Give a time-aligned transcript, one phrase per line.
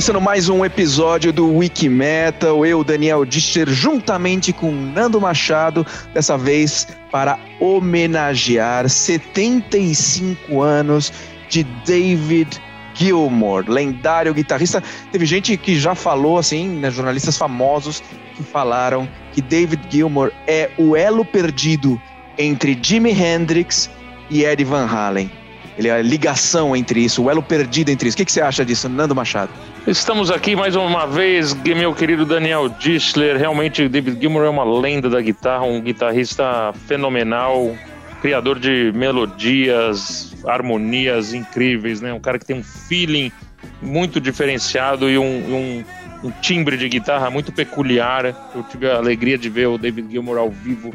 [0.00, 6.38] Começando mais um episódio do Wiki Metal, eu, Daniel Discher, juntamente com Nando Machado, dessa
[6.38, 11.12] vez para homenagear 75 anos
[11.50, 12.48] de David
[12.94, 14.82] Gilmour, lendário guitarrista.
[15.12, 18.02] Teve gente que já falou, assim, né, jornalistas famosos
[18.34, 22.00] que falaram que David Gilmour é o elo perdido
[22.38, 23.90] entre Jimi Hendrix
[24.30, 25.39] e Eddie Van Halen.
[25.80, 28.14] Ele é a ligação entre isso, o elo perdido entre isso.
[28.14, 29.50] O que, que você acha disso, Nando Machado?
[29.86, 33.38] Estamos aqui mais uma vez, meu querido Daniel Dischler.
[33.38, 37.74] Realmente, David Gilmour é uma lenda da guitarra, um guitarrista fenomenal,
[38.20, 42.12] criador de melodias, harmonias incríveis, né?
[42.12, 43.32] Um cara que tem um feeling
[43.80, 45.84] muito diferenciado e um, um,
[46.24, 48.26] um timbre de guitarra muito peculiar.
[48.54, 50.92] Eu tive a alegria de ver o David Gilmour ao vivo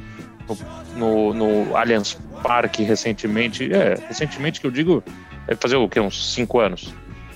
[0.95, 3.71] no, no Allianz Parque recentemente.
[3.73, 5.03] É, recentemente que eu digo,
[5.47, 5.99] é fazer o que?
[5.99, 6.93] Uns cinco anos.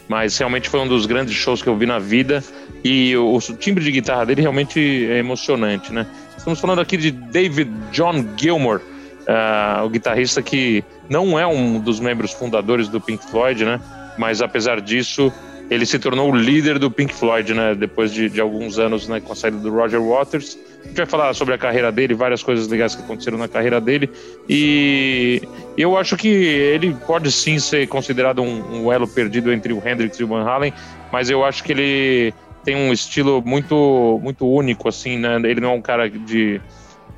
[0.07, 2.43] Mas realmente foi um dos grandes shows que eu vi na vida.
[2.83, 6.05] E o, o timbre de guitarra dele realmente é emocionante, né?
[6.37, 11.99] Estamos falando aqui de David John Gilmour, uh, o guitarrista que não é um dos
[11.99, 13.79] membros fundadores do Pink Floyd, né?
[14.17, 15.31] Mas apesar disso,
[15.69, 17.75] ele se tornou o líder do Pink Floyd, né?
[17.75, 19.19] Depois de, de alguns anos, né?
[19.19, 20.57] Com a saída do Roger Waters.
[20.83, 23.79] A gente vai falar sobre a carreira dele, várias coisas legais que aconteceram na carreira
[23.79, 24.09] dele.
[24.47, 25.41] E
[25.77, 30.19] eu acho que ele pode sim ser considerado um, um elo perdido entre o Hendrix
[30.19, 30.73] e o Van Halen,
[31.11, 35.35] mas eu acho que ele tem um estilo muito, muito único, assim, né?
[35.43, 36.59] Ele não é um cara de,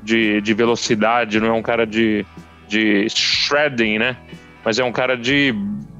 [0.02, 2.26] de, de velocidade, não é um cara de,
[2.68, 4.16] de shredding, né?
[4.64, 5.54] Mas é um cara de,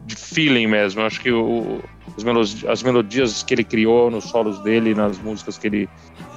[0.04, 1.00] de feeling mesmo.
[1.00, 1.82] Eu acho que o,
[2.16, 5.88] as, melodias, as melodias que ele criou nos solos dele, nas músicas que ele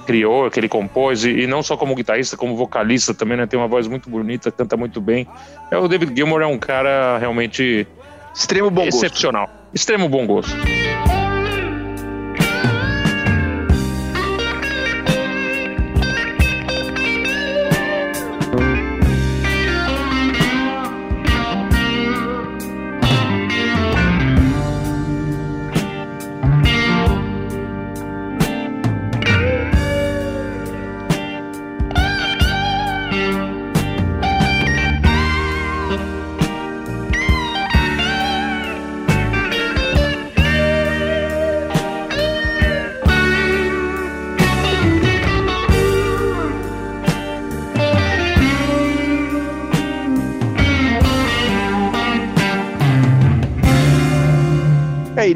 [0.06, 3.46] criou, que ele compôs, e, e, não só como guitarrista, como vocalista também, né?
[3.46, 5.26] Tem uma voz muito bonita, canta muito bem.
[5.70, 7.86] É, o David Gilmour é um cara realmente
[8.34, 9.74] extremo bom excepcional, gosto.
[9.74, 10.54] extremo bom gosto.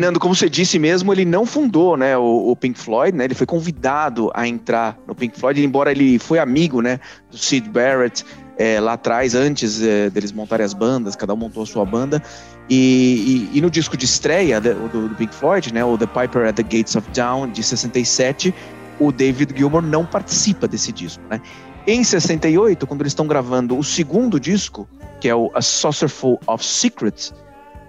[0.01, 3.25] Nando, como você disse mesmo, ele não fundou, né, o, o, Pink Floyd, né?
[3.25, 6.99] Ele foi convidado a entrar no Pink Floyd, embora ele foi amigo, né,
[7.31, 8.25] do Sid Barrett
[8.59, 12.23] é, lá atrás, antes é, deles montarem as bandas, cada um montou a sua banda.
[12.69, 16.49] E, e, e no disco de estreia do, do, Pink Floyd, né, o The Piper
[16.49, 18.55] at the Gates of Dawn, de 67,
[18.99, 21.41] o David Gilmour não participa desse disco, né?
[21.87, 24.87] Em 68, quando eles estão gravando o segundo disco,
[25.21, 27.33] que é o A Saucerful of Secrets,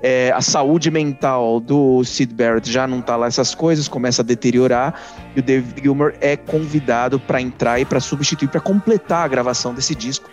[0.03, 4.25] é, a saúde mental do Sid Barrett já não tá lá essas coisas, começa a
[4.25, 5.00] deteriorar
[5.36, 9.74] e o David Gilmour é convidado para entrar e para substituir, para completar a gravação
[9.74, 10.30] desse disco.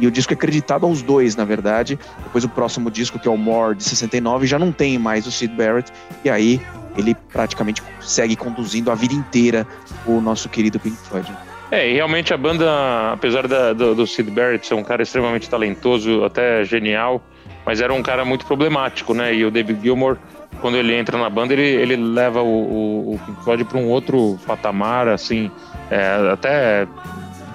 [0.00, 1.98] E o disco é acreditado aos dois, na verdade.
[2.24, 5.30] Depois o próximo disco, que é o More, de 69, já não tem mais o
[5.30, 5.92] Sid Barrett.
[6.24, 6.60] E aí
[6.96, 9.66] ele praticamente segue conduzindo a vida inteira
[10.06, 11.30] o nosso querido Pink Floyd.
[11.70, 15.48] É, e realmente a banda, apesar da, do, do Sid Barrett ser um cara extremamente
[15.48, 17.22] talentoso, até genial,
[17.64, 19.34] mas era um cara muito problemático, né?
[19.34, 20.16] E o David Gilmour,
[20.60, 24.38] quando ele entra na banda, ele, ele leva o, o, Pink Floyd para um outro
[24.46, 25.50] patamar, assim,
[25.90, 26.86] é, até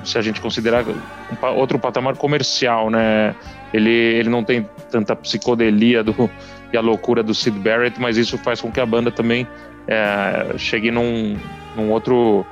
[0.03, 3.35] se a gente considerar um, outro patamar comercial, né?
[3.73, 6.29] Ele, ele não tem tanta psicodelia do,
[6.71, 9.45] e a loucura do Sid Barrett, mas isso faz com que a banda também
[9.87, 11.37] é, chegue num,
[11.75, 12.45] num outro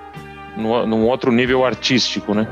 [0.58, 2.48] num, num outro nível artístico, né?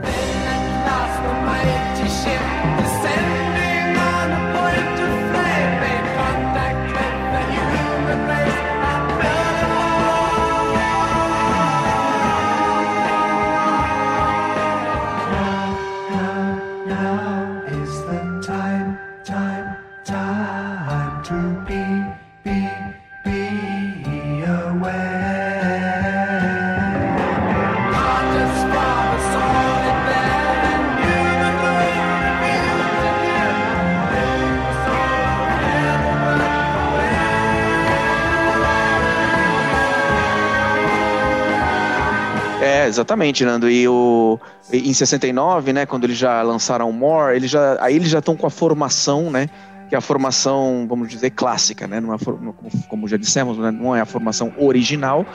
[42.94, 43.70] Exatamente, Nando.
[43.70, 44.40] E o,
[44.72, 48.36] em 69, né, quando eles já lançaram o More, eles já, aí eles já estão
[48.36, 49.50] com a formação, né,
[49.90, 52.00] que é a formação, vamos dizer, clássica, né?
[52.00, 52.54] Numa, como,
[52.88, 53.70] como já dissemos, né?
[53.70, 55.26] não é a formação original,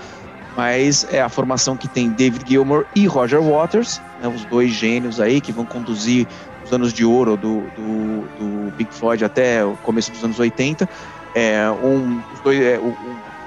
[0.57, 4.29] mas é a formação que tem David Gilmour e Roger Waters, né?
[4.29, 6.27] os dois gênios aí que vão conduzir
[6.65, 10.89] os anos de ouro do, do, do Big Floyd até o começo dos anos 80.
[11.35, 12.95] É, um, os dois, é, um,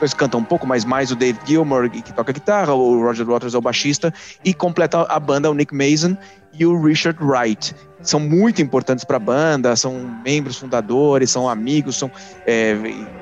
[0.01, 3.53] dois cantam um pouco, mas mais o David Gilmour, que toca guitarra, o Roger Waters
[3.53, 4.13] é o baixista,
[4.43, 6.17] e completa a banda o Nick Mason
[6.53, 7.75] e o Richard Wright.
[8.01, 9.93] São muito importantes para a banda, são
[10.25, 12.11] membros fundadores, são amigos, são
[12.47, 12.75] é,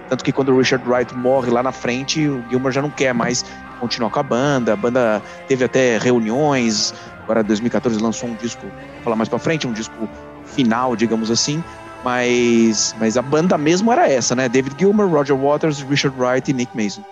[0.07, 3.13] tanto que quando o Richard Wright morre lá na frente, o Gilmour já não quer
[3.13, 3.43] mais
[3.79, 4.73] continuar com a banda.
[4.73, 6.93] A banda teve até reuniões.
[7.23, 10.09] Agora, 2014 lançou um disco, vou falar mais para frente, um disco
[10.45, 11.61] final, digamos assim,
[12.03, 14.47] mas, mas a banda mesmo era essa, né?
[14.47, 17.03] David Gilmour, Roger Waters, Richard Wright e Nick Mason.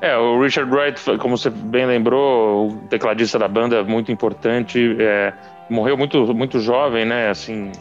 [0.00, 5.32] É, o Richard Wright, como você bem lembrou, o tecladista da banda, muito importante, é,
[5.70, 7.30] morreu muito, muito jovem, né?
[7.30, 7.72] Assim,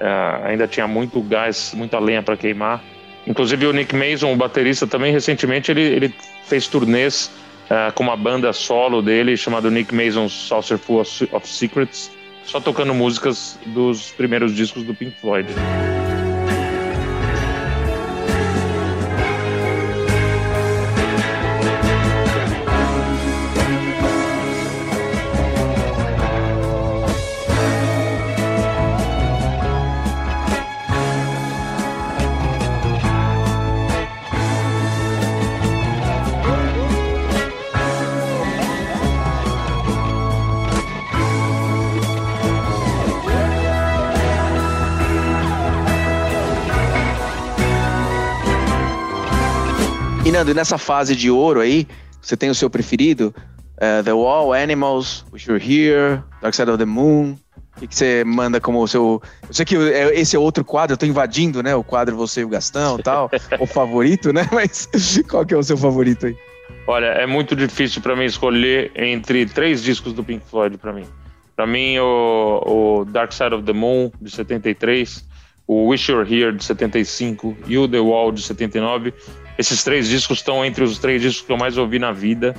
[0.00, 2.82] é, ainda tinha muito gás, muita lenha para queimar.
[3.26, 6.14] Inclusive o Nick Mason, o baterista, também recentemente ele, ele
[6.44, 7.30] fez turnês
[7.68, 12.10] é, com uma banda solo dele chamado Nick Mason Saucerful of Secrets,
[12.44, 15.48] só tocando músicas dos primeiros discos do Pink Floyd.
[50.46, 51.88] E nessa fase de ouro aí,
[52.20, 53.34] você tem o seu preferido?
[53.76, 57.36] Uh, the Wall, Animals, Wish You're Here, Dark Side of the Moon.
[57.76, 59.20] O que, que, você manda como o seu.
[59.46, 61.74] Eu sei que é, esse é outro quadro, eu tô invadindo, né?
[61.74, 63.30] O quadro Você e o Gastão e tal.
[63.60, 64.48] o favorito, né?
[64.52, 64.88] Mas
[65.28, 66.36] qual que é o seu favorito aí?
[66.86, 71.04] Olha, é muito difícil para mim escolher entre três discos do Pink Floyd para mim.
[71.56, 72.62] Para mim, o,
[73.00, 75.24] o, Dark Side of the Moon, de 73,
[75.66, 79.12] o Wish You're Here, de 75, e o The Wall, de 79,
[79.58, 82.54] esses três discos estão entre os três discos que eu mais ouvi na vida.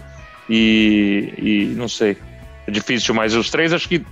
[0.50, 2.18] E, e não sei,
[2.66, 4.06] é difícil, mas os três acho que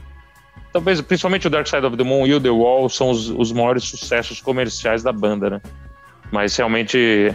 [0.74, 3.52] talvez, principalmente o Dark Side of the Moon e o The Wall, são os, os
[3.52, 5.62] maiores sucessos comerciais da banda, né?
[6.32, 7.34] Mas realmente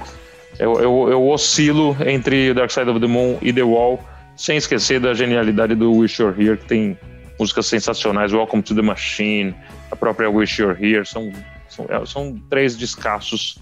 [0.59, 4.03] eu, eu, eu oscilo entre Dark Side of the Moon e The Wall,
[4.37, 6.99] sem esquecer da genialidade do Wish You're Here, que tem
[7.39, 9.55] músicas sensacionais, Welcome to the Machine,
[9.91, 11.33] a própria Wish You're Here, são,
[11.69, 13.59] são, é, são três descassos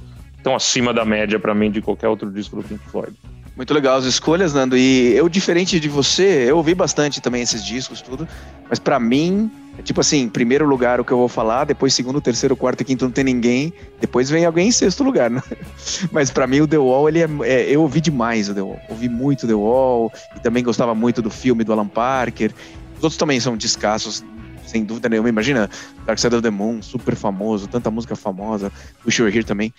[0.49, 3.15] estão acima da média para mim de qualquer outro disco do Pink Floyd.
[3.55, 4.77] Muito legal as escolhas, Nando.
[4.77, 8.27] E eu, diferente de você, eu ouvi bastante também esses discos, tudo.
[8.71, 12.21] Mas para mim, é tipo assim, primeiro lugar o que eu vou falar, depois segundo,
[12.21, 15.43] terceiro, quarto e quinto não tem ninguém, depois vem alguém em sexto lugar, né?
[16.13, 18.81] Mas para mim o The Wall, ele é, é, eu ouvi demais o The Wall.
[18.89, 22.53] Ouvi muito The Wall e também gostava muito do filme do Alan Parker.
[22.97, 24.25] Os outros também são descassos
[24.69, 25.29] sem dúvida nenhuma.
[25.29, 25.69] Imagina
[26.07, 28.71] Dark Side of the Moon, super famoso, tanta música famosa,
[29.07, 29.73] You Were Here também.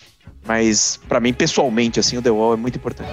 [0.46, 3.10] Mas para mim, pessoalmente, assim, o The Wall é muito importante.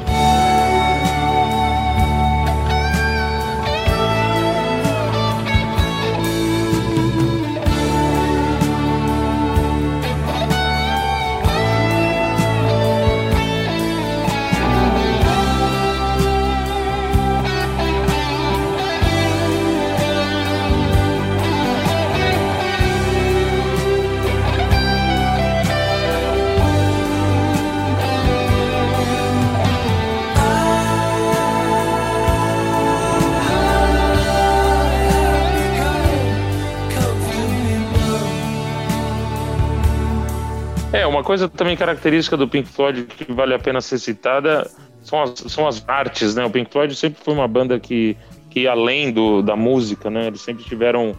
[41.26, 44.70] Coisa também característica do Pink Floyd que vale a pena ser citada
[45.02, 46.44] são as, são as artes, né?
[46.44, 48.16] O Pink Floyd sempre foi uma banda que,
[48.48, 50.28] que além do, da música, né?
[50.28, 51.16] Eles sempre tiveram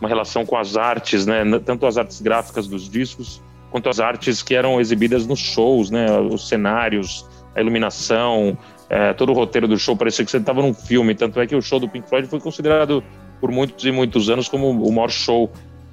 [0.00, 1.42] uma relação com as artes, né?
[1.62, 6.06] Tanto as artes gráficas dos discos, quanto as artes que eram exibidas nos shows, né?
[6.18, 8.56] Os cenários, a iluminação,
[8.88, 11.14] é, todo o roteiro do show parecia que você estava num filme.
[11.14, 13.04] Tanto é que o show do Pink Floyd foi considerado
[13.38, 15.50] por muitos e muitos anos como o maior show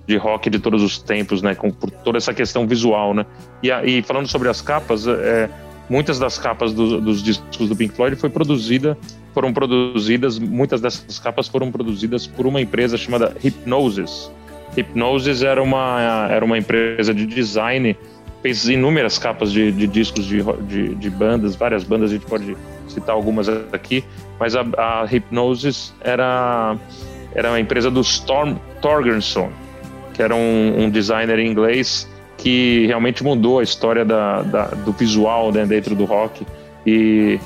[0.07, 1.53] de rock de todos os tempos, né?
[1.53, 3.25] Com, por toda essa questão visual, né?
[3.61, 5.49] E, e falando sobre as capas, é,
[5.89, 8.97] muitas das capas do, dos discos do Pink Floyd foi produzida,
[9.33, 14.31] foram produzidas, muitas dessas capas foram produzidas por uma empresa chamada Hypnosis.
[14.75, 17.97] Hypnosis era uma, era uma empresa de design,
[18.41, 22.55] fez inúmeras capas de, de discos de, de, de, bandas, várias bandas, a gente pode
[22.87, 24.03] citar algumas aqui,
[24.39, 26.77] mas a, a Hypnosis era,
[27.35, 29.51] era uma empresa do Storm Torgerson,
[30.17, 35.51] que era um, um designer inglês que realmente mudou a história da, da do visual
[35.51, 36.45] né, dentro do rock.
[36.85, 37.39] E,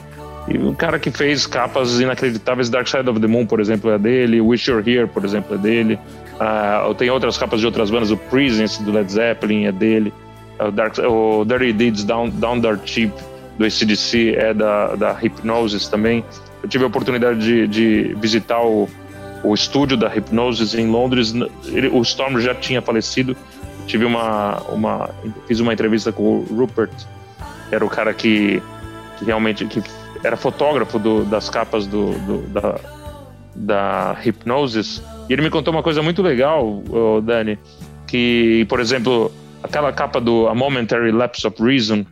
[0.48, 3.98] e o cara que fez capas inacreditáveis, Dark Side of the Moon, por exemplo, é
[3.98, 6.00] dele, Wish You're Here, por exemplo, é dele.
[6.40, 10.14] Uh, tem outras capas de outras bandas, o Presence do Led Zeppelin é dele.
[10.58, 13.14] O, Dark, o Dirty Deeds Down, Down Dirt Cheap
[13.58, 16.24] do ACDC é da, da Hypnosis também.
[16.64, 18.88] Eu tive a oportunidade de, de visitar o,
[19.44, 21.34] o estúdio da Hypnosis em Londres.
[21.66, 23.36] Ele, o Storm já tinha falecido.
[23.88, 25.10] Tive uma, uma,
[25.48, 26.92] fiz uma entrevista com o Rupert,
[27.70, 28.62] que era o cara que,
[29.18, 29.82] que realmente que
[30.24, 32.80] era fotógrafo do, das capas do, do, da,
[33.56, 35.02] da Hypnosis.
[35.28, 36.84] E ele me contou uma coisa muito legal,
[37.24, 37.58] Dani,
[38.06, 39.32] que, por exemplo,
[39.64, 42.06] aquela capa do A Momentary Lapse of Reason,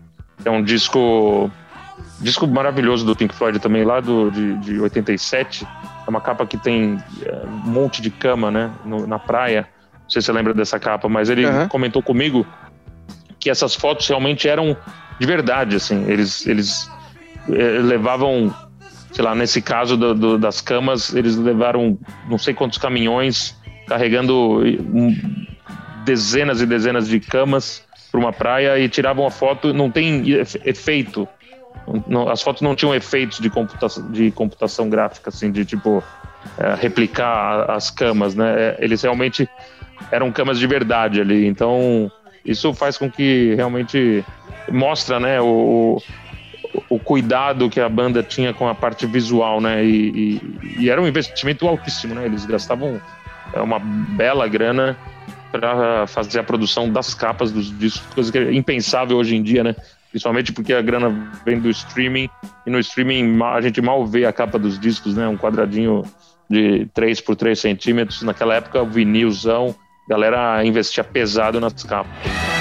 [0.43, 1.51] é um disco
[2.19, 5.65] disco maravilhoso do Pink Floyd também, lá do, de, de 87.
[6.09, 9.67] É uma capa que tem é, um monte de cama, né, no, na praia.
[9.93, 11.67] Não sei se você lembra dessa capa, mas ele uhum.
[11.67, 12.47] comentou comigo
[13.39, 14.75] que essas fotos realmente eram
[15.19, 16.09] de verdade, assim.
[16.09, 16.89] Eles, eles
[17.47, 18.51] é, levavam,
[19.11, 21.95] sei lá, nesse caso do, do, das camas, eles levaram
[22.27, 23.55] não sei quantos caminhões
[23.87, 24.63] carregando
[26.03, 29.75] dezenas e dezenas de camas para uma praia e tiravam a foto.
[29.75, 30.23] Não tem
[30.65, 31.27] efeito
[32.07, 36.03] não, as fotos não tinham efeitos de computação, de computação gráfica, assim, de tipo
[36.57, 38.53] é, replicar as camas, né?
[38.57, 39.49] É, eles realmente
[40.11, 41.47] eram camas de verdade ali.
[41.47, 42.11] Então
[42.45, 44.23] isso faz com que realmente
[44.71, 46.01] mostra, né, o,
[46.89, 49.83] o cuidado que a banda tinha com a parte visual, né?
[49.83, 52.25] E, e, e era um investimento altíssimo, né?
[52.25, 53.01] Eles gastavam
[53.53, 54.97] é, uma bela grana
[55.51, 59.63] para fazer a produção das capas dos discos, coisa que é impensável hoje em dia,
[59.63, 59.75] né?
[60.09, 61.09] Principalmente porque a grana
[61.45, 62.29] vem do streaming
[62.65, 65.27] e no streaming a gente mal vê a capa dos discos, né?
[65.27, 66.03] Um quadradinho
[66.49, 68.21] de 3 por 3 centímetros.
[68.23, 69.75] Naquela época, o vinilzão,
[70.07, 72.58] a galera investia pesado nas capas.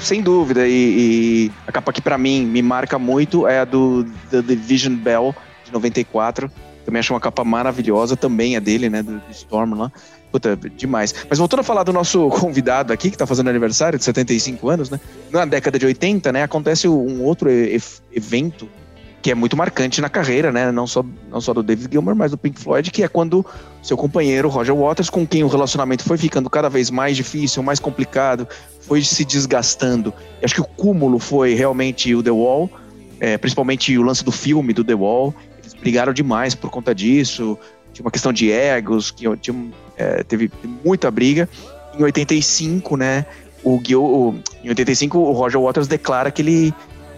[0.00, 0.66] Sem dúvida.
[0.66, 4.94] E, e a capa que para mim me marca muito é a do The Division
[4.94, 5.34] Bell,
[5.64, 6.50] de 94.
[6.84, 9.02] Também acho uma capa maravilhosa, também é dele, né?
[9.02, 9.92] Do, do Storm lá.
[10.30, 11.14] Puta, demais.
[11.30, 14.90] Mas voltando a falar do nosso convidado aqui, que tá fazendo aniversário de 75 anos,
[14.90, 15.00] né?
[15.30, 16.42] Na década de 80, né?
[16.42, 17.48] Acontece um outro
[18.12, 18.68] evento
[19.24, 20.70] que é muito marcante na carreira, né?
[20.70, 23.44] Não só, não só do David Gilmour, mas do Pink Floyd, que é quando
[23.82, 27.80] seu companheiro, Roger Waters, com quem o relacionamento foi ficando cada vez mais difícil, mais
[27.80, 28.46] complicado,
[28.82, 30.12] foi se desgastando.
[30.42, 32.70] E acho que o cúmulo foi realmente o The Wall,
[33.18, 35.34] é, principalmente o lance do filme do The Wall.
[35.62, 37.58] Eles brigaram demais por conta disso.
[37.94, 40.52] Tinha uma questão de egos, que tinha, é, teve
[40.84, 41.48] muita briga.
[41.98, 43.24] Em 85, né?
[43.62, 46.74] O, o, em 85, o Roger Waters declara que ele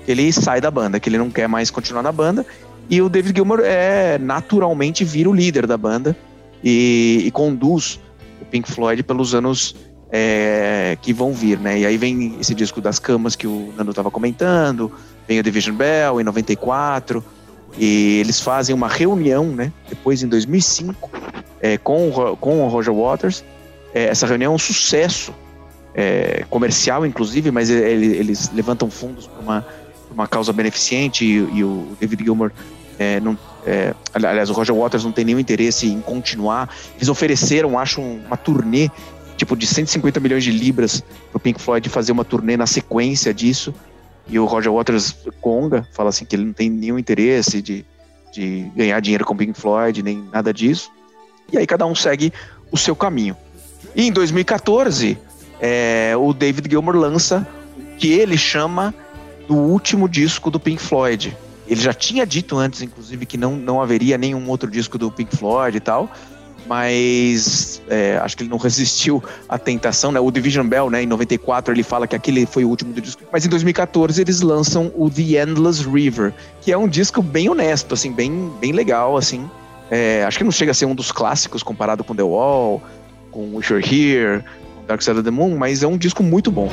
[0.07, 2.45] ele sai da banda, que ele não quer mais continuar na banda.
[2.89, 6.17] E o David Gilmour é naturalmente vira o líder da banda
[6.63, 8.01] e, e conduz
[8.41, 9.75] o Pink Floyd pelos anos
[10.11, 11.81] é, que vão vir, né?
[11.81, 14.93] E aí vem esse disco das camas que o Nando estava comentando,
[15.27, 17.25] vem o Division Bell em 94
[17.77, 19.73] e eles fazem uma reunião, né?
[19.89, 21.11] Depois em 2005
[21.61, 23.45] é, com, com o Roger Waters.
[23.93, 25.35] É, essa reunião é um sucesso
[25.95, 29.67] é, comercial, inclusive, mas ele, eles levantam fundos para uma
[30.11, 32.53] uma causa beneficente e, e o David Gilmour
[32.99, 36.75] é, não, é, aliás, o Roger Waters não tem nenhum interesse em continuar.
[36.97, 38.91] Eles ofereceram, acho, uma turnê
[39.37, 43.35] tipo de 150 milhões de libras para o Pink Floyd fazer uma turnê na sequência
[43.35, 43.75] disso.
[44.27, 47.85] E o Roger Waters conga, fala assim que ele não tem nenhum interesse de,
[48.33, 50.91] de ganhar dinheiro com o Pink Floyd, nem nada disso.
[51.53, 52.33] E aí cada um segue
[52.73, 53.37] o seu caminho.
[53.95, 55.17] E em 2014,
[55.61, 57.47] é, o David Gilmour lança
[57.79, 58.95] o que ele chama
[59.47, 61.37] do último disco do Pink Floyd.
[61.67, 65.37] Ele já tinha dito antes, inclusive, que não, não haveria nenhum outro disco do Pink
[65.37, 66.09] Floyd e tal.
[66.69, 70.21] mas é, acho que ele não resistiu à tentação, né?
[70.21, 73.23] O Division Bell, né, em 94, ele fala que aquele foi o último do disco,
[73.33, 77.95] mas em 2014 eles lançam o The Endless River, que é um disco bem honesto,
[77.95, 79.49] assim, bem, bem legal, assim.
[79.91, 82.83] É, acho que não chega a ser um dos clássicos comparado com The Wall,
[83.31, 84.43] com Wish You're Here,
[84.87, 86.71] Dark Side of the Moon, mas é um disco muito bom.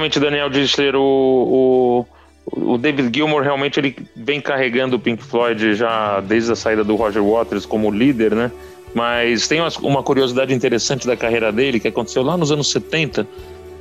[0.00, 2.06] Exatamente, Daniel Disler, o,
[2.46, 6.82] o, o, David Gilmour realmente ele vem carregando o Pink Floyd já desde a saída
[6.82, 8.50] do Roger Waters como líder, né?
[8.94, 13.26] Mas tem uma curiosidade interessante da carreira dele que aconteceu lá nos anos 70,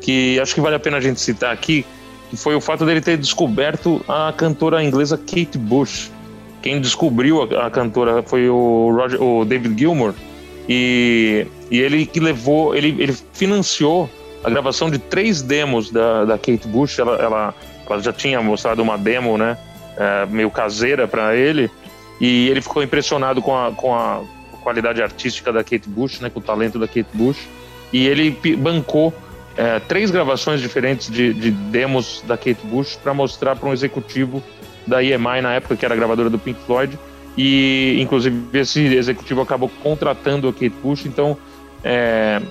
[0.01, 1.85] que acho que vale a pena a gente citar aqui,
[2.29, 6.11] que foi o fato dele ter descoberto a cantora inglesa Kate Bush.
[6.61, 10.13] Quem descobriu a, a cantora foi o, Roger, o David Gilmour
[10.67, 14.09] e, e ele que levou, ele, ele financiou
[14.43, 16.99] a gravação de três demos da, da Kate Bush.
[16.99, 17.55] Ela, ela,
[17.89, 19.57] ela já tinha mostrado uma demo, né,
[19.97, 21.69] é, meio caseira para ele,
[22.19, 24.21] e ele ficou impressionado com a, com a
[24.61, 27.47] qualidade artística da Kate Bush, né, com o talento da Kate Bush,
[27.91, 29.13] e ele bancou
[29.57, 34.43] é, três gravações diferentes de, de demos da Kate Bush para mostrar para um executivo
[34.85, 36.97] da EMI na época, que era gravadora do Pink Floyd,
[37.37, 41.37] e inclusive esse executivo acabou contratando a Kate Bush, então
[41.83, 42.41] é,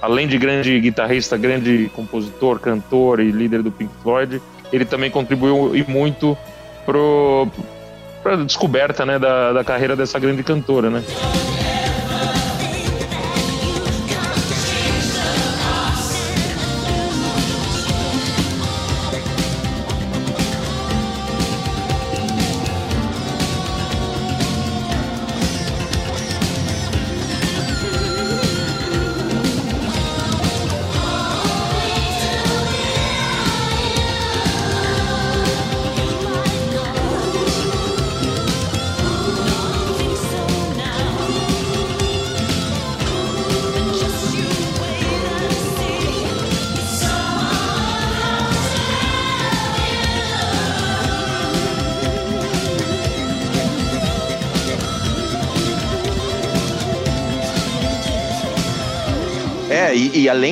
[0.00, 4.40] além de grande guitarrista, grande compositor, cantor e líder do Pink Floyd,
[4.72, 6.36] ele também contribuiu e muito
[6.84, 11.02] para a descoberta né, da, da carreira dessa grande cantora, né?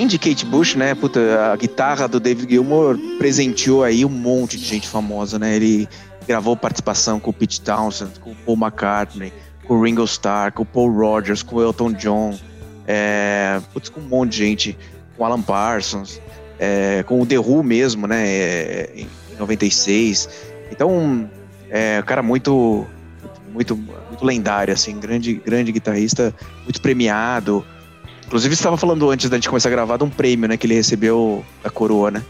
[0.06, 4.64] De Kate Bush, né, puta, a guitarra do David Gilmour presenteou aí um monte de
[4.64, 5.56] gente famosa, né?
[5.56, 5.88] Ele
[6.26, 9.32] gravou participação com o Pete Townsend, com o Paul McCartney,
[9.66, 12.38] com o Ringo Starr, com o Paul Rogers, com o Elton John,
[12.86, 14.78] é, putz, com um monte de gente,
[15.16, 16.20] com Alan Parsons,
[16.58, 20.28] é, com o The Who mesmo, né, é, em 96.
[20.70, 21.30] Então,
[21.70, 22.86] é um cara muito,
[23.52, 27.64] muito, muito lendário, assim, grande, grande guitarrista, muito premiado,
[28.26, 30.56] Inclusive, estava falando antes da gente começar a gravar de um prêmio, né?
[30.56, 32.22] Que ele recebeu da coroa, né?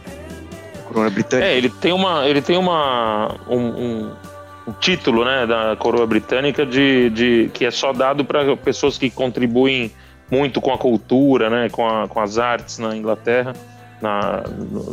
[0.87, 1.49] Coroa britânica.
[1.49, 2.27] É, ele tem uma.
[2.27, 3.35] Ele tem uma.
[3.49, 4.13] Um, um,
[4.69, 5.47] um título, né?
[5.47, 9.91] Da coroa britânica de, de que é só dado para pessoas que contribuem
[10.31, 11.71] muito com a cultura, né?
[11.71, 13.55] Com, a, com as artes na Inglaterra,
[14.03, 14.43] na,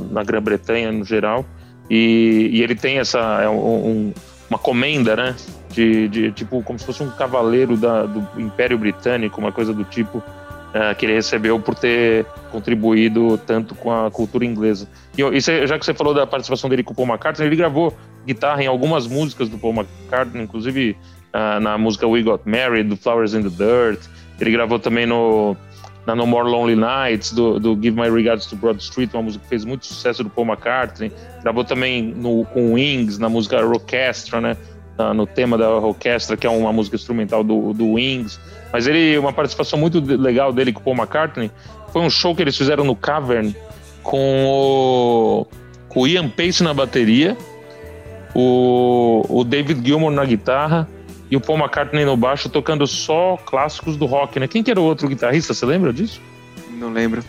[0.09, 1.45] na Grã-Bretanha no geral.
[1.89, 3.41] E, e, ele tem essa.
[3.43, 4.13] É um,
[4.49, 5.35] uma comenda, né?
[5.69, 9.83] De, de, tipo, como se fosse um cavaleiro da, do Império Britânico, uma coisa do
[9.83, 10.23] tipo
[10.73, 14.87] uh, que ele recebeu por ter contribuído tanto com a cultura inglesa.
[15.17, 18.63] E, já que você falou da participação dele com o Paul McCartney, ele gravou guitarra
[18.63, 20.97] em algumas músicas do Paul McCartney, inclusive
[21.33, 24.01] uh, na música We Got Married, do Flowers in the Dirt.
[24.39, 25.55] Ele gravou também no,
[26.05, 29.43] na No More Lonely Nights, do, do Give My Regards to Broad Street, uma música
[29.43, 31.11] que fez muito sucesso do Paul McCartney.
[31.41, 34.57] Gravou também no, com Wings, na música Orchestra, né?
[35.15, 38.39] no tema da orquestra, que é uma música instrumental do, do Wings.
[38.73, 41.51] Mas ele, uma participação muito legal dele com o Paul McCartney,
[41.91, 43.55] foi um show que eles fizeram no Cavern
[44.01, 45.47] com o,
[45.87, 47.37] com o Ian Pace na bateria,
[48.33, 50.89] o, o David Gilmour na guitarra
[51.29, 54.47] e o Paul McCartney no baixo tocando só clássicos do rock, né?
[54.47, 55.53] Quem que era o outro guitarrista?
[55.53, 56.19] Você lembra disso?
[56.71, 57.23] Não lembro.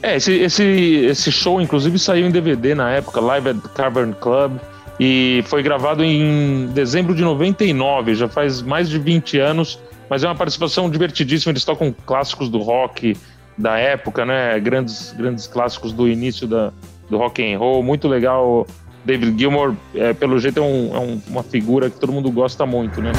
[0.00, 4.58] É, esse, esse, esse show, inclusive, saiu em DVD na época, Live at Cavern Club,
[4.98, 9.78] e foi gravado em dezembro de 99, já faz mais de 20 anos
[10.12, 11.52] mas é uma participação divertidíssima.
[11.52, 13.16] Eles tocam clássicos do rock
[13.56, 14.60] da época, né?
[14.60, 16.70] Grandes, grandes clássicos do início da,
[17.08, 17.82] do rock and roll.
[17.82, 18.66] Muito legal
[19.06, 22.66] David Gilmour, é, pelo jeito, é, um, é um, uma figura que todo mundo gosta
[22.66, 23.10] muito, né?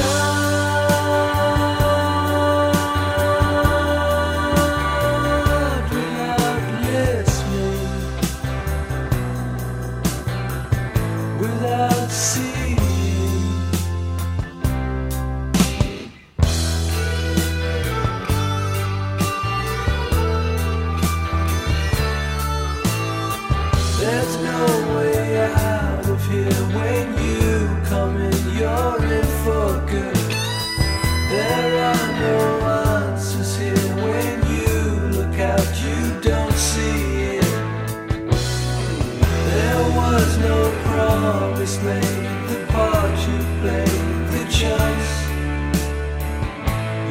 [40.35, 43.87] There's no promise made, the part you played,
[44.31, 44.49] the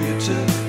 [0.03, 0.62] you took.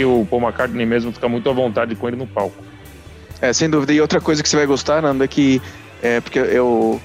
[0.00, 2.56] Que o Paul McCartney mesmo fica muito à vontade com ele no palco.
[3.40, 3.92] É, sem dúvida.
[3.92, 5.60] E outra coisa que você vai gostar, Nando, é que.
[6.02, 7.00] É, porque eu.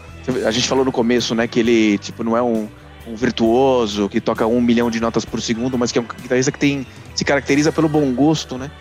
[0.46, 2.68] A gente falou no começo, né, que ele, tipo, não é um,
[3.06, 6.52] um virtuoso que toca um milhão de notas por segundo, mas que é um guitarrista
[6.52, 8.72] que tem, se caracteriza pelo bom gosto, né?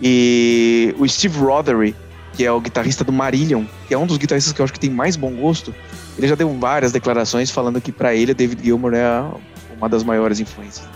[0.00, 1.96] E o Steve Rothery,
[2.34, 4.78] que é o guitarrista do Marillion, que é um dos guitarristas que eu acho que
[4.78, 5.74] tem mais bom gosto,
[6.16, 9.24] ele já deu várias declarações falando que para ele David Gilmour é
[9.76, 10.88] uma das maiores influências.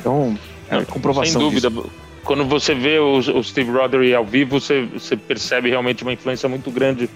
[0.00, 0.36] Então,
[0.68, 1.40] é comprovação.
[1.40, 1.70] Sem dúvida.
[1.70, 6.12] Disso quando você vê o, o Steve Rothery ao vivo, você, você, percebe realmente uma
[6.12, 7.08] influência muito grande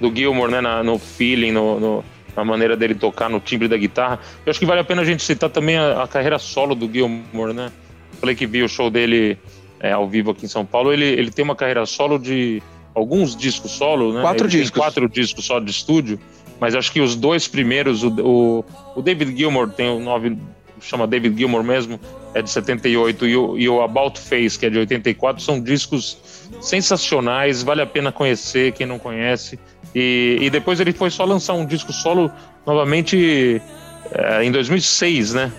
[0.00, 2.04] do Gilmore, né, na, no feeling, no, no,
[2.36, 4.18] na maneira dele tocar, no timbre da guitarra.
[4.44, 6.90] Eu acho que vale a pena a gente citar também a, a carreira solo do
[6.90, 7.70] Gilmore, né?
[8.20, 9.38] Falei que vi o show dele
[9.80, 10.92] é, ao vivo aqui em São Paulo.
[10.92, 12.62] Ele, ele tem uma carreira solo de
[12.94, 14.20] alguns discos solo, né?
[14.20, 14.78] Quatro ele discos.
[14.78, 16.20] quatro discos só de estúdio.
[16.60, 20.36] Mas acho que os dois primeiros, o, o, o David Gilmore tem o nove,
[20.80, 21.98] chama David Gilmore mesmo,
[22.34, 26.18] é de 78, e o, e o About Face, que é de 84, são discos
[26.60, 29.58] sensacionais, vale a pena conhecer quem não conhece.
[29.94, 32.30] E, e depois ele foi só lançar um disco solo
[32.64, 33.60] novamente
[34.12, 35.52] é, em 2006, né?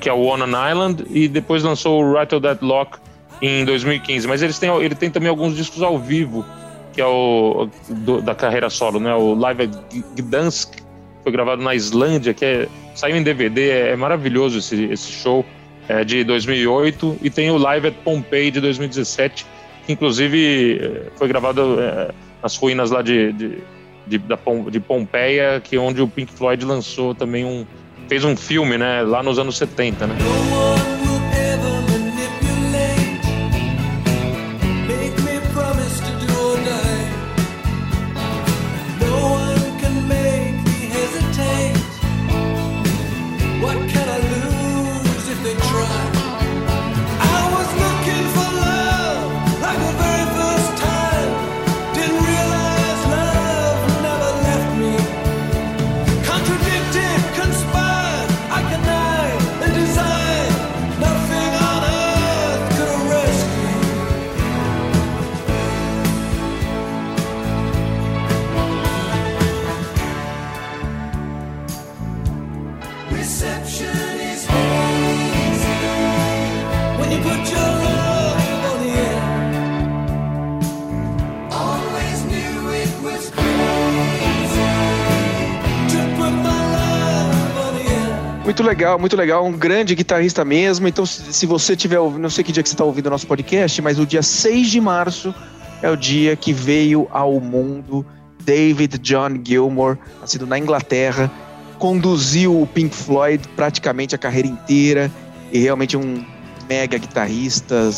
[0.00, 2.98] Que é o On an Island, e depois lançou o Rattle That Lock
[3.40, 4.26] em 2015.
[4.26, 6.44] Mas eles têm, ele tem também alguns discos ao vivo,
[6.92, 9.14] que é o do, da carreira solo, né?
[9.14, 9.70] O Live at
[10.16, 10.82] Gdansk,
[11.22, 15.44] foi gravado na Islândia, que é, saiu em DVD, é, é maravilhoso esse, esse show
[15.88, 19.46] é, de 2008 e tem o Live at Pompeii de 2017,
[19.86, 22.10] que inclusive é, foi gravado é,
[22.42, 23.58] nas ruínas lá de, de,
[24.06, 24.38] de, da,
[24.70, 27.66] de Pompeia, que é onde o Pink Floyd lançou também um
[28.08, 30.14] fez um filme, né, lá nos anos 70, né?
[88.72, 89.44] Legal, muito legal.
[89.44, 90.88] Um grande guitarrista mesmo.
[90.88, 93.80] Então, se você tiver, não sei que dia que você está ouvindo o nosso podcast,
[93.82, 95.34] mas o dia 6 de março
[95.82, 98.04] é o dia que veio ao mundo
[98.42, 101.30] David John Gilmour, nascido na Inglaterra,
[101.78, 105.10] conduziu o Pink Floyd praticamente a carreira inteira
[105.52, 106.24] e realmente um
[106.66, 107.90] mega guitarrista,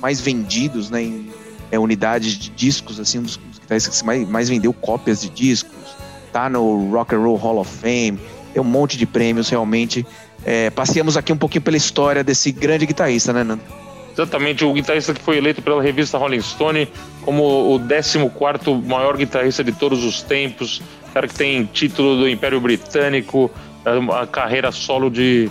[0.00, 1.30] mais vendidos, né, em
[1.70, 5.96] é, unidades de discos, assim, um dos guitarristas que mais, mais vendeu cópias de discos,
[6.32, 8.18] tá no Rock and Roll Hall of Fame
[8.52, 10.06] tem um monte de prêmios realmente.
[10.44, 13.62] É, passeamos aqui um pouquinho pela história desse grande guitarrista, né, Nando?
[14.12, 16.88] Exatamente, o guitarrista que foi eleito pela revista Rolling Stone
[17.22, 18.18] como o 14
[18.84, 20.82] maior guitarrista de todos os tempos,
[21.14, 23.48] cara que tem título do Império Britânico,
[23.84, 25.48] a carreira solo de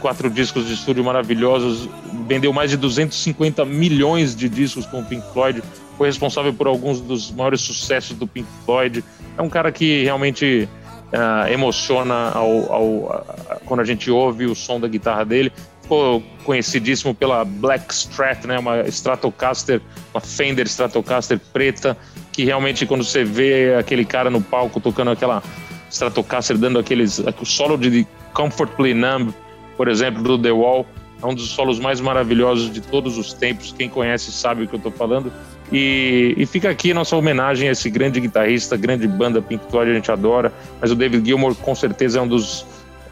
[0.00, 1.88] quatro discos de estúdio maravilhosos,
[2.26, 5.62] vendeu mais de 250 milhões de discos com o Pink Floyd,
[5.96, 9.04] foi responsável por alguns dos maiores sucessos do Pink Floyd.
[9.36, 10.68] É um cara que realmente
[11.12, 13.26] uh, emociona ao, ao,
[13.66, 15.52] quando a gente ouve o som da guitarra dele.
[15.82, 19.80] Ficou conhecidíssimo pela Black Strat, né, uma Stratocaster,
[20.14, 21.96] uma Fender Stratocaster preta,
[22.32, 25.42] que realmente quando você vê aquele cara no palco tocando aquela
[25.90, 29.34] Stratocaster, dando aqueles o solo de Comfortably Numb,
[29.76, 30.86] por exemplo, do The Wall,
[31.22, 33.72] é um dos solos mais maravilhosos de todos os tempos.
[33.76, 35.32] Quem conhece sabe o que eu estou falando.
[35.72, 39.94] E, e, fica aqui nossa homenagem a esse grande guitarrista, grande banda Pink Floyd, a
[39.94, 40.52] gente adora.
[40.78, 42.60] Mas o David Gilmour, com certeza, é um dos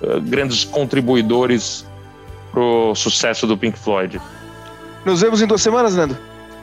[0.03, 1.87] uh, grandes contribuidores
[2.53, 4.20] para o sucesso do Pink Floyd.
[5.07, 6.16] Nos vemos em duas semanas, Nando.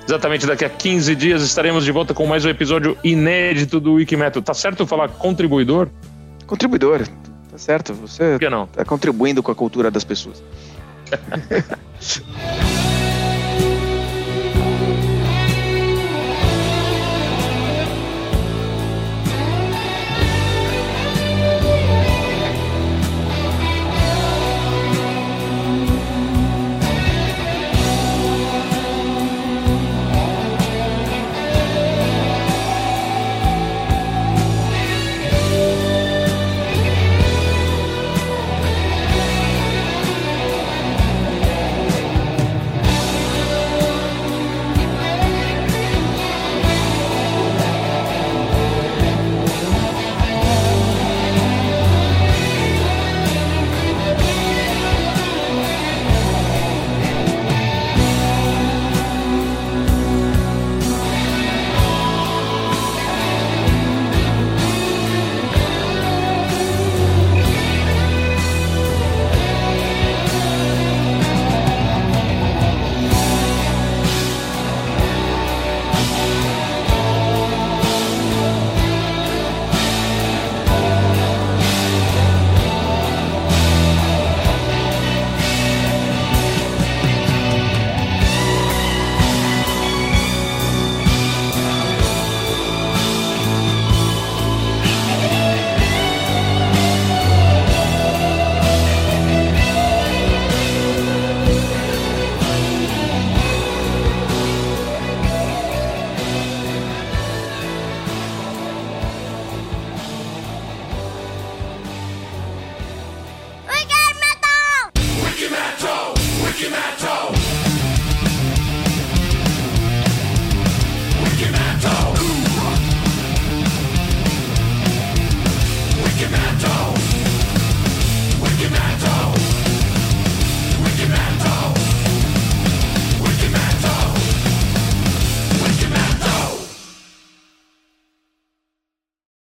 [0.07, 4.41] Exatamente, daqui a 15 dias estaremos de volta com mais um episódio inédito do Wikimetal.
[4.41, 5.89] Tá certo falar contribuidor?
[6.45, 7.05] Contribuidor,
[7.51, 7.93] tá certo.
[7.95, 8.67] Você Por que não?
[8.67, 10.41] tá contribuindo com a cultura das pessoas.